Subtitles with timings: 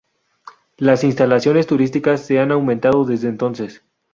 [0.77, 3.83] Las instalaciones turísticas se han aumentado desde entonces.